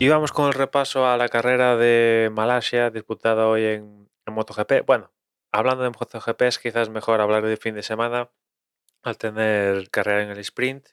Y 0.00 0.08
vamos 0.08 0.32
con 0.32 0.48
el 0.48 0.54
repaso 0.54 1.06
a 1.06 1.16
la 1.16 1.28
carrera 1.28 1.76
de 1.76 2.28
Malasia 2.32 2.90
disputada 2.90 3.46
hoy 3.46 3.64
en, 3.64 4.08
MotoGP. 4.26 4.84
Bueno, 4.84 5.12
hablando 5.52 5.84
de 5.84 5.90
MotoGP 5.90 6.42
es 6.42 6.58
quizás 6.58 6.88
mejor 6.88 7.20
hablar 7.20 7.44
de 7.44 7.56
fin 7.56 7.76
de 7.76 7.82
semana 7.84 8.28
al 9.02 9.18
tener 9.18 9.88
carrera 9.90 10.24
en 10.24 10.30
el 10.30 10.38
sprint. 10.38 10.88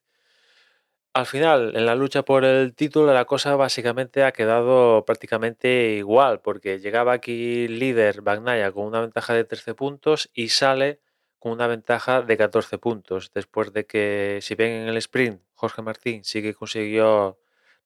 Al 1.13 1.25
final, 1.25 1.75
en 1.75 1.85
la 1.87 1.95
lucha 1.95 2.23
por 2.23 2.45
el 2.45 2.75
título, 2.75 3.11
la 3.11 3.25
cosa 3.25 3.55
básicamente 3.55 4.23
ha 4.23 4.31
quedado 4.31 5.03
prácticamente 5.03 5.95
igual, 5.97 6.39
porque 6.41 6.79
llegaba 6.79 7.13
aquí 7.13 7.67
líder 7.67 8.21
Bagnaya 8.21 8.71
con 8.71 8.85
una 8.85 9.01
ventaja 9.01 9.33
de 9.33 9.43
13 9.43 9.73
puntos 9.73 10.29
y 10.33 10.49
sale 10.49 11.01
con 11.39 11.51
una 11.51 11.67
ventaja 11.67 12.21
de 12.21 12.37
14 12.37 12.77
puntos, 12.77 13.31
después 13.33 13.73
de 13.73 13.85
que, 13.87 14.39
si 14.41 14.53
bien 14.55 14.71
en 14.71 14.87
el 14.89 14.97
sprint 14.97 15.41
Jorge 15.55 15.81
Martín 15.81 16.23
sí 16.23 16.41
que 16.41 16.53
consiguió 16.53 17.39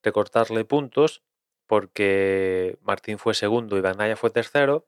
recortarle 0.04 0.66
puntos, 0.66 1.24
porque 1.68 2.78
Martín 2.82 3.18
fue 3.18 3.34
segundo 3.34 3.78
y 3.78 3.82
Bagnaya 3.82 4.16
fue 4.16 4.30
tercero, 4.30 4.88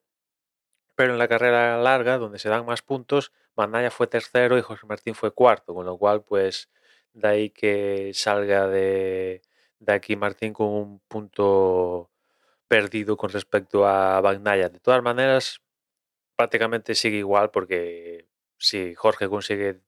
pero 0.96 1.14
en 1.14 1.20
la 1.20 1.28
carrera 1.28 1.78
larga, 1.78 2.18
donde 2.18 2.40
se 2.40 2.50
dan 2.50 2.66
más 2.66 2.82
puntos, 2.82 3.32
Bagnaya 3.56 3.92
fue 3.92 4.08
tercero 4.08 4.58
y 4.58 4.62
Jorge 4.62 4.88
Martín 4.88 5.16
fue 5.16 5.32
cuarto, 5.32 5.74
con 5.74 5.86
lo 5.86 5.98
cual, 5.98 6.24
pues, 6.24 6.70
de 7.14 7.28
ahí 7.28 7.50
que 7.52 8.12
salga 8.14 8.68
de, 8.68 9.42
de 9.80 9.94
aquí 9.94 10.16
Martín 10.16 10.54
con 10.54 10.68
un 10.68 11.00
punto 11.08 12.12
perdido 12.68 13.18
con 13.18 13.30
respecto 13.32 13.86
a 13.88 14.22
Bagnaya. 14.22 14.70
De 14.70 14.80
todas 14.80 15.02
maneras, 15.04 15.62
prácticamente 16.36 16.96
sigue 16.96 17.18
igual 17.18 17.52
porque 17.52 18.28
si 18.58 18.96
Jorge 18.96 19.30
consigue 19.30 19.82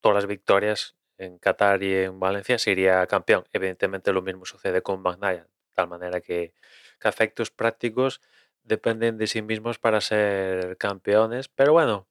todas 0.00 0.16
las 0.16 0.26
victorias 0.26 0.96
en 1.18 1.38
Qatar 1.38 1.82
y 1.82 1.94
en 1.94 2.20
Valencia, 2.20 2.58
sería 2.58 3.06
campeón. 3.06 3.44
Evidentemente 3.52 4.12
lo 4.12 4.22
mismo 4.22 4.44
sucede 4.44 4.82
con 4.82 5.02
Bagnaya, 5.02 5.44
de 5.44 5.72
tal 5.74 5.88
manera 5.88 6.20
que, 6.20 6.54
que 7.00 7.08
a 7.08 7.10
efectos 7.10 7.50
prácticos 7.50 8.20
dependen 8.64 9.18
de 9.18 9.26
sí 9.26 9.42
mismos 9.42 9.78
para 9.78 10.00
ser 10.00 10.76
campeones. 10.76 11.48
Pero 11.48 11.72
bueno, 11.72 12.06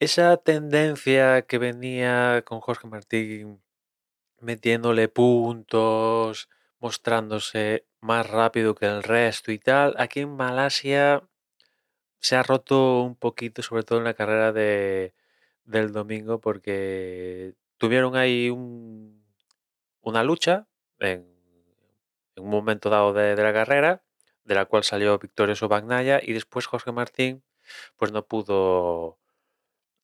esa 0.00 0.36
tendencia 0.36 1.42
que 1.42 1.58
venía 1.58 2.42
con 2.44 2.60
Jorge 2.60 2.88
Martín 2.88 3.62
metiéndole 4.40 5.08
puntos, 5.08 6.48
mostrándose 6.80 7.86
más 8.00 8.28
rápido 8.28 8.74
que 8.74 8.86
el 8.86 9.02
resto 9.04 9.52
y 9.52 9.58
tal, 9.58 9.94
aquí 9.98 10.20
en 10.20 10.36
Malasia 10.36 11.22
se 12.20 12.36
ha 12.36 12.42
roto 12.42 13.02
un 13.02 13.16
poquito, 13.16 13.62
sobre 13.62 13.84
todo 13.84 13.98
en 13.98 14.04
la 14.04 14.14
carrera 14.14 14.52
de, 14.52 15.14
del 15.64 15.92
domingo, 15.92 16.40
porque 16.40 17.54
tuvieron 17.78 18.16
ahí 18.16 18.50
un- 18.50 19.24
una 20.02 20.24
lucha 20.24 20.68
en, 21.00 21.26
en 22.36 22.44
un 22.44 22.50
momento 22.50 22.90
dado 22.90 23.12
de, 23.12 23.36
la 23.36 23.52
carrera, 23.52 24.02
de 24.44 24.54
la 24.54 24.64
cual 24.66 24.84
salió 24.84 25.18
victorioso 25.18 25.68
Bagnaia, 25.68 26.20
y 26.22 26.32
después 26.32 26.66
Jorge 26.66 26.92
Martín 26.92 27.42
pues 27.96 28.12
no 28.12 28.26
pudo, 28.26 29.18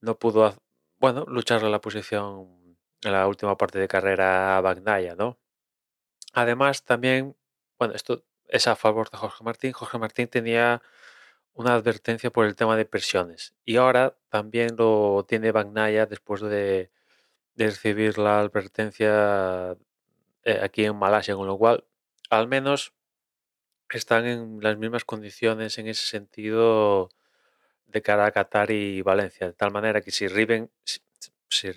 no 0.01 0.19
pudo, 0.19 0.57
bueno, 1.01 1.25
lucharle 1.29 1.71
la 1.71 1.81
posición 1.81 2.77
en 3.03 3.13
la 3.13 3.27
última 3.29 3.57
parte 3.57 3.79
de 3.79 3.89
carrera 3.89 4.59
a 4.59 4.61
Bagnaia, 4.63 5.17
¿no? 5.17 5.39
Además, 6.35 6.85
también, 6.85 7.37
bueno, 7.79 7.95
esto 7.95 8.25
es 8.49 8.67
a 8.69 8.77
favor 8.77 9.11
de 9.11 9.19
Jorge 9.19 9.45
Martín. 9.45 9.73
Jorge 9.73 9.99
Martín 9.99 10.29
tenía 10.29 10.83
una 11.59 11.75
advertencia 11.75 12.31
por 12.31 12.47
el 12.47 12.55
tema 12.55 12.77
de 12.77 12.85
presiones 12.85 13.53
y 13.65 13.77
ahora 13.77 14.17
también 14.31 14.77
lo 14.77 15.25
tiene 15.29 15.51
Bagnaia 15.53 16.07
después 16.07 16.41
de, 16.41 16.93
de 17.57 17.67
recibir 17.67 18.19
la 18.19 18.41
advertencia 18.41 19.77
eh, 20.45 20.61
aquí 20.63 20.85
en 20.85 20.97
Malasia, 20.97 21.35
con 21.37 21.49
lo 21.49 21.59
cual 21.59 21.85
al 22.31 22.49
menos 22.49 22.95
están 23.91 24.27
en 24.27 24.61
las 24.63 24.79
mismas 24.79 25.05
condiciones 25.05 25.79
en 25.79 25.89
ese 25.89 26.07
sentido 26.07 27.11
de 27.87 28.03
cara 28.03 28.27
a 28.27 28.33
Qatar 28.33 28.71
y 28.71 29.03
Valencia, 29.03 29.49
de 29.49 29.55
tal 29.55 29.73
manera 29.73 30.01
que 30.03 30.13
si, 30.13 30.29
riben, 30.29 30.71
si, 30.85 31.01
si 31.51 31.73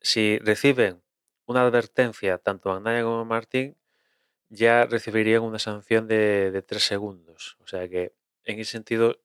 si 0.00 0.38
reciben 0.38 1.02
una 1.46 1.62
advertencia 1.62 2.38
tanto 2.38 2.70
Bagnaia 2.70 3.02
como 3.02 3.24
Martín, 3.26 3.76
ya 4.50 4.86
recibirían 4.86 5.42
una 5.42 5.58
sanción 5.58 6.08
de 6.08 6.64
tres 6.66 6.84
segundos. 6.84 7.58
O 7.62 7.66
sea 7.68 7.88
que 7.88 8.14
en 8.44 8.60
ese 8.60 8.72
sentido 8.72 9.20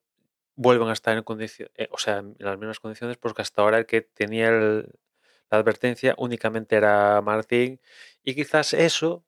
vuelven 0.61 0.89
a 0.89 0.93
estar 0.93 1.17
en 1.17 1.23
condiciones, 1.23 1.73
o 1.91 1.97
sea, 1.97 2.17
en 2.19 2.35
las 2.39 2.57
mismas 2.57 2.79
condiciones, 2.79 3.17
porque 3.17 3.41
hasta 3.43 3.61
ahora 3.61 3.77
el 3.79 3.85
que 3.85 4.01
tenía 4.01 4.51
la 4.51 4.85
advertencia 5.49 6.15
únicamente 6.17 6.75
era 6.77 7.21
Martín 7.21 7.79
y 8.23 8.35
quizás 8.35 8.73
eso 8.73 9.25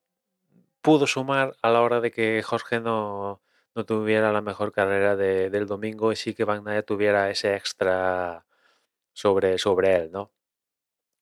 pudo 0.82 1.08
sumar 1.08 1.56
a 1.62 1.70
la 1.72 1.82
hora 1.82 2.02
de 2.02 2.12
que 2.12 2.44
Jorge 2.44 2.80
no, 2.82 3.42
no 3.76 3.86
tuviera 3.86 4.32
la 4.34 4.42
mejor 4.42 4.72
carrera 4.74 5.16
de- 5.16 5.50
del 5.50 5.68
domingo 5.68 6.12
y 6.12 6.16
sí 6.18 6.34
que 6.36 6.46
Van 6.46 6.64
Naya 6.64 6.84
tuviera 6.84 7.30
ese 7.32 7.56
extra 7.56 8.46
sobre, 9.14 9.58
sobre 9.60 9.96
él, 9.98 10.12
¿no? 10.12 10.32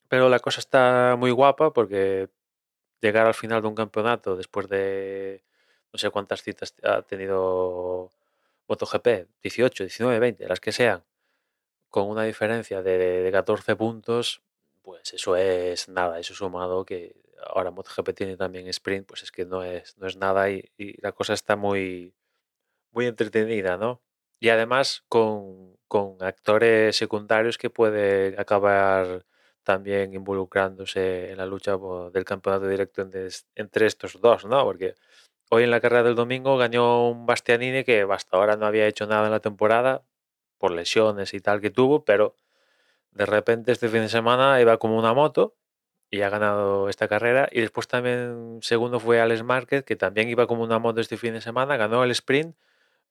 Pero 0.09 0.29
la 0.29 0.39
cosa 0.39 0.59
está 0.59 1.15
muy 1.17 1.31
guapa 1.31 1.71
porque 1.73 2.29
llegar 3.01 3.27
al 3.27 3.33
final 3.35 3.61
de 3.61 3.67
un 3.69 3.75
campeonato 3.75 4.35
después 4.37 4.69
de 4.69 5.43
no 5.93 5.99
sé 5.99 6.09
cuántas 6.11 6.43
citas 6.43 6.75
ha 6.83 7.01
tenido 7.03 8.11
MotoGP, 8.71 9.27
18, 9.41 9.83
19, 9.83 10.19
20, 10.19 10.47
las 10.47 10.61
que 10.61 10.71
sean, 10.71 11.03
con 11.89 12.07
una 12.07 12.23
diferencia 12.23 12.81
de, 12.81 12.97
de 12.97 13.31
14 13.31 13.75
puntos, 13.75 14.41
pues 14.81 15.13
eso 15.13 15.35
es 15.35 15.89
nada, 15.89 16.19
eso 16.19 16.33
sumado 16.33 16.85
que 16.85 17.15
ahora 17.47 17.71
MotoGP 17.71 18.13
tiene 18.15 18.37
también 18.37 18.67
sprint, 18.67 19.05
pues 19.07 19.23
es 19.23 19.31
que 19.31 19.45
no 19.45 19.63
es, 19.63 19.97
no 19.97 20.07
es 20.07 20.15
nada 20.15 20.49
y, 20.49 20.63
la 21.01 21.11
cosa 21.11 21.33
está 21.33 21.57
muy, 21.57 22.15
muy 22.91 23.07
entretenida, 23.07 23.77
¿no? 23.77 24.01
Y 24.39 24.49
además 24.49 25.03
con, 25.09 25.77
con 25.87 26.17
actores 26.23 26.95
secundarios 26.95 27.57
que 27.57 27.69
puede 27.69 28.39
acabar 28.39 29.25
también 29.63 30.13
involucrándose 30.13 31.31
en 31.31 31.37
la 31.37 31.45
lucha 31.45 31.77
del 32.13 32.25
campeonato 32.25 32.67
directo 32.67 33.01
entre 33.55 33.85
estos 33.85 34.19
dos, 34.21 34.45
¿no? 34.45 34.63
Porque 34.63 34.95
hoy 35.53 35.63
en 35.63 35.71
la 35.71 35.81
carrera 35.81 36.03
del 36.03 36.15
domingo 36.15 36.57
ganó 36.57 37.09
un 37.09 37.25
Bastianini 37.25 37.83
que 37.83 38.07
hasta 38.09 38.37
ahora 38.37 38.55
no 38.55 38.65
había 38.65 38.87
hecho 38.87 39.05
nada 39.05 39.25
en 39.25 39.31
la 39.31 39.41
temporada 39.41 40.03
por 40.57 40.71
lesiones 40.71 41.33
y 41.33 41.41
tal 41.41 41.59
que 41.59 41.69
tuvo, 41.69 42.05
pero 42.05 42.35
de 43.11 43.25
repente 43.25 43.73
este 43.73 43.89
fin 43.89 44.01
de 44.01 44.09
semana 44.09 44.61
iba 44.61 44.77
como 44.77 44.97
una 44.97 45.13
moto 45.13 45.57
y 46.09 46.21
ha 46.21 46.29
ganado 46.29 46.87
esta 46.87 47.09
carrera. 47.09 47.49
Y 47.51 47.59
después 47.59 47.87
también 47.89 48.59
segundo 48.61 49.01
fue 49.01 49.19
Alex 49.19 49.43
Márquez, 49.43 49.83
que 49.83 49.97
también 49.97 50.29
iba 50.29 50.47
como 50.47 50.63
una 50.63 50.79
moto 50.79 51.01
este 51.01 51.17
fin 51.17 51.33
de 51.33 51.41
semana, 51.41 51.75
ganó 51.75 52.03
el 52.05 52.11
sprint, 52.11 52.55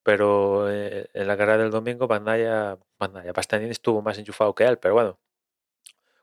pero 0.02 0.70
eh, 0.70 1.10
en 1.12 1.26
la 1.26 1.36
carrera 1.36 1.58
del 1.58 1.70
domingo 1.70 2.06
Bandaya, 2.08 2.78
Bandaya, 2.98 3.32
Bastianini 3.32 3.70
estuvo 3.70 4.00
más 4.00 4.16
enchufado 4.18 4.54
que 4.54 4.64
él, 4.64 4.78
pero 4.78 4.94
bueno, 4.94 5.18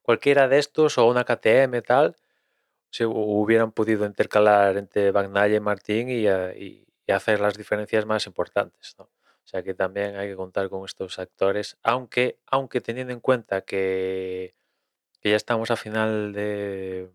cualquiera 0.02 0.48
de 0.48 0.58
estos 0.58 0.98
o 0.98 1.06
una 1.06 1.26
KTM 1.26 1.82
tal, 1.86 2.16
se 2.92 3.06
hu- 3.06 3.14
hubieran 3.16 3.72
podido 3.72 4.06
intercalar 4.06 4.78
entre 4.78 5.12
Bagnaia 5.12 5.58
y 5.58 5.60
Martín 5.60 6.10
y, 6.10 6.28
eh, 6.28 6.56
y- 6.58 6.88
y 7.08 7.12
hacer 7.12 7.40
las 7.42 7.58
diferencias 7.58 8.06
más 8.06 8.26
importantes, 8.28 8.96
¿no? 9.00 9.06
O 9.06 9.48
sea 9.50 9.64
que 9.64 9.74
también 9.74 10.16
hay 10.18 10.28
que 10.30 10.36
contar 10.36 10.70
con 10.70 10.86
estos 10.86 11.20
actores, 11.20 11.78
aunque, 11.84 12.40
teniendo 12.82 13.14
en 13.14 13.22
cuenta 13.22 13.62
que, 13.62 14.56
ya 15.32 15.36
estamos 15.38 15.72
a 15.72 15.78
final 15.78 16.34
de, 16.34 17.12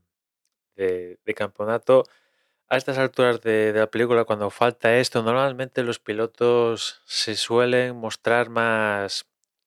campeonato, 1.34 2.04
a 2.68 2.76
estas 2.78 2.98
alturas 2.98 3.40
de, 3.42 3.72
de 3.72 3.80
la 3.80 3.90
película, 3.90 4.24
cuando 4.24 4.50
falta 4.50 4.96
esto, 4.98 5.22
normalmente 5.22 5.82
los 5.84 5.98
pilotos 6.00 7.02
se 7.06 7.36
suelen 7.36 7.96
mostrar 7.96 8.50
más 8.50 9.26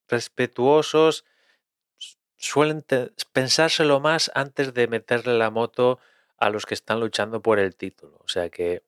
respetuosos, 0.09 1.25
suelen 2.37 2.85
pensárselo 3.33 3.99
más 3.99 4.31
antes 4.35 4.73
de 4.73 4.87
meterle 4.87 5.37
la 5.37 5.49
moto 5.49 5.99
a 6.37 6.49
los 6.49 6.65
que 6.65 6.73
están 6.73 6.99
luchando 6.99 7.41
por 7.41 7.59
el 7.59 7.75
título. 7.75 8.19
O 8.23 8.27
sea 8.27 8.49
que 8.49 8.83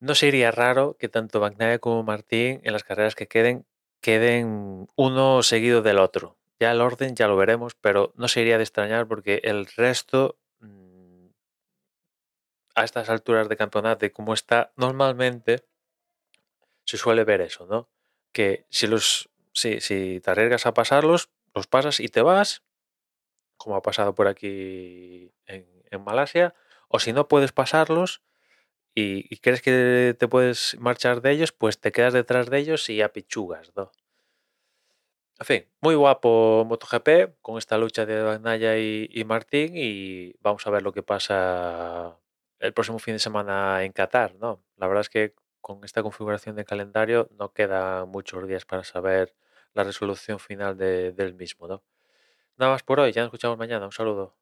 no 0.00 0.14
sería 0.14 0.50
raro 0.50 0.96
que 0.98 1.08
tanto 1.08 1.40
Bagnaia 1.40 1.78
como 1.78 2.02
Martín 2.02 2.60
en 2.64 2.72
las 2.72 2.84
carreras 2.84 3.14
que 3.14 3.28
queden 3.28 3.66
queden 4.02 4.88
uno 4.96 5.42
seguido 5.42 5.80
del 5.80 5.98
otro. 5.98 6.36
Ya 6.58 6.72
el 6.72 6.80
orden 6.80 7.14
ya 7.16 7.28
lo 7.28 7.36
veremos, 7.36 7.74
pero 7.74 8.12
no 8.16 8.28
sería 8.28 8.58
de 8.58 8.64
extrañar 8.64 9.06
porque 9.06 9.40
el 9.44 9.66
resto 9.66 10.38
mm, 10.60 11.26
a 12.74 12.84
estas 12.84 13.08
alturas 13.08 13.48
de 13.48 13.56
campeonato 13.56 14.04
y 14.04 14.10
como 14.10 14.34
está 14.34 14.72
normalmente 14.76 15.64
se 16.84 16.98
suele 16.98 17.24
ver 17.24 17.40
eso, 17.40 17.66
¿no? 17.66 17.88
Que 18.32 18.66
si 18.70 18.86
los 18.86 19.30
si, 19.52 19.80
si 19.80 20.20
te 20.20 20.30
arriesgas 20.30 20.66
a 20.66 20.74
pasarlos, 20.74 21.30
los 21.54 21.66
pasas 21.66 22.00
y 22.00 22.08
te 22.08 22.22
vas, 22.22 22.62
como 23.56 23.76
ha 23.76 23.82
pasado 23.82 24.14
por 24.14 24.28
aquí 24.28 25.32
en, 25.46 25.70
Malasia, 26.04 26.54
o 26.88 26.98
si 26.98 27.12
no 27.12 27.28
puedes 27.28 27.52
pasarlos 27.52 28.22
y, 28.94 29.36
crees 29.38 29.60
que 29.60 30.16
te 30.18 30.28
puedes 30.28 30.76
marchar 30.80 31.20
de 31.20 31.32
ellos, 31.32 31.52
pues 31.52 31.78
te 31.78 31.92
quedas 31.92 32.14
detrás 32.14 32.48
de 32.48 32.58
ellos 32.58 32.88
y 32.88 33.02
apichugas, 33.02 33.72
¿no? 33.76 33.92
En 35.38 35.46
fin, 35.46 35.66
muy 35.80 35.94
guapo 35.94 36.64
MotoGP 36.66 37.40
con 37.42 37.58
esta 37.58 37.76
lucha 37.76 38.06
de 38.06 38.22
Bagnaia 38.22 38.78
y, 38.78 39.08
y 39.12 39.24
Martín 39.24 39.72
y 39.76 40.34
vamos 40.40 40.66
a 40.66 40.70
ver 40.70 40.82
lo 40.82 40.92
que 40.92 41.02
pasa 41.02 42.16
el 42.58 42.72
próximo 42.72 42.98
fin 42.98 43.14
de 43.14 43.18
semana 43.18 43.82
en 43.84 43.92
Qatar, 43.92 44.36
¿no? 44.36 44.62
La 44.76 44.86
verdad 44.86 45.02
es 45.02 45.10
que 45.10 45.34
con 45.60 45.84
esta 45.84 46.02
configuración 46.02 46.56
de 46.56 46.64
calendario 46.64 47.28
no 47.38 47.52
quedan 47.52 48.08
muchos 48.08 48.46
días 48.46 48.64
para 48.64 48.84
saber 48.84 49.34
la 49.74 49.84
resolución 49.84 50.38
final 50.38 50.76
del 50.76 51.34
mismo, 51.34 51.68
¿no? 51.68 51.82
Nada 52.58 52.72
más 52.72 52.82
por 52.84 53.00
hoy, 53.00 53.12
ya 53.12 53.22
nos 53.22 53.28
escuchamos 53.28 53.58
mañana. 53.58 53.86
Un 53.86 53.92
saludo. 53.92 54.34